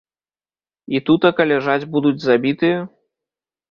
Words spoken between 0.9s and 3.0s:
І тутака ляжаць будуць забітыя?